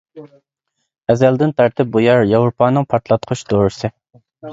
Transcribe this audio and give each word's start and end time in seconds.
ئەزەلدىن 1.13 1.53
تارتىپ 1.61 1.91
بۇ 1.95 2.01
يەر 2.03 2.23
ياۋروپانىڭ 2.31 2.87
پارتلاتقۇچ 2.95 3.45
دورىسى. 3.53 3.93